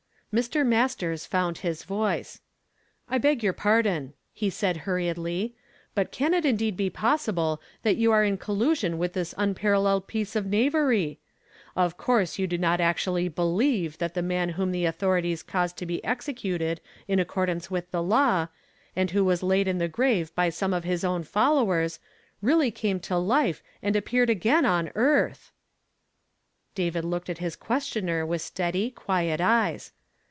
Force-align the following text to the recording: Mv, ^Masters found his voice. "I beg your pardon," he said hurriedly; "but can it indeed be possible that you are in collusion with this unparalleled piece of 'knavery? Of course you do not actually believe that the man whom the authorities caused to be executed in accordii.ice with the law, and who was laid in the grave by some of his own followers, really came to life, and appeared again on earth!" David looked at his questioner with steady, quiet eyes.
Mv, 0.33 0.63
^Masters 0.65 1.27
found 1.27 1.57
his 1.57 1.83
voice. 1.83 2.39
"I 3.09 3.17
beg 3.17 3.43
your 3.43 3.51
pardon," 3.51 4.13
he 4.31 4.49
said 4.49 4.77
hurriedly; 4.87 5.55
"but 5.93 6.13
can 6.13 6.33
it 6.33 6.45
indeed 6.45 6.77
be 6.77 6.89
possible 6.89 7.61
that 7.83 7.97
you 7.97 8.13
are 8.13 8.23
in 8.23 8.37
collusion 8.37 8.97
with 8.97 9.11
this 9.11 9.35
unparalleled 9.37 10.07
piece 10.07 10.33
of 10.37 10.45
'knavery? 10.45 11.19
Of 11.75 11.97
course 11.97 12.39
you 12.39 12.47
do 12.47 12.57
not 12.57 12.79
actually 12.79 13.27
believe 13.27 13.97
that 13.97 14.13
the 14.13 14.21
man 14.21 14.51
whom 14.51 14.71
the 14.71 14.85
authorities 14.85 15.43
caused 15.43 15.75
to 15.79 15.85
be 15.85 16.01
executed 16.05 16.79
in 17.09 17.19
accordii.ice 17.19 17.69
with 17.69 17.91
the 17.91 18.01
law, 18.01 18.47
and 18.95 19.11
who 19.11 19.25
was 19.25 19.43
laid 19.43 19.67
in 19.67 19.79
the 19.79 19.89
grave 19.89 20.33
by 20.33 20.47
some 20.47 20.73
of 20.73 20.85
his 20.85 21.03
own 21.03 21.23
followers, 21.23 21.99
really 22.41 22.71
came 22.71 23.01
to 23.01 23.17
life, 23.17 23.61
and 23.83 23.97
appeared 23.97 24.29
again 24.29 24.65
on 24.65 24.93
earth!" 24.95 25.51
David 26.73 27.03
looked 27.03 27.29
at 27.29 27.39
his 27.39 27.57
questioner 27.57 28.25
with 28.25 28.41
steady, 28.41 28.89
quiet 28.91 29.41
eyes. 29.41 29.91